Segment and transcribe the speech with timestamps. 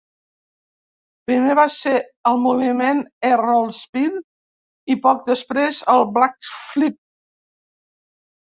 [1.29, 1.91] Primer va ser
[2.29, 4.17] el moviment Air Roll Spin
[4.95, 6.99] i poc després el Blackflip.